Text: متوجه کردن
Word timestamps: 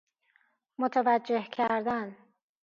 متوجه 0.77 1.43
کردن 1.51 2.15